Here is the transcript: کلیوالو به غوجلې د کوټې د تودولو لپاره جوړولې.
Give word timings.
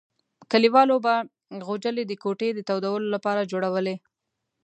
کلیوالو 0.51 0.97
به 1.05 1.13
غوجلې 1.67 2.03
د 2.07 2.13
کوټې 2.23 2.49
د 2.53 2.59
تودولو 2.69 3.07
لپاره 3.15 3.49
جوړولې. 3.51 3.95